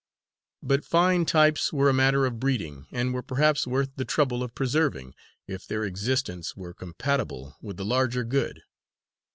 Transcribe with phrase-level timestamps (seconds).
[0.63, 4.55] But fine types were a matter of breeding and were perhaps worth the trouble of
[4.55, 5.13] preserving,
[5.45, 8.63] if their existence were compatible with the larger good.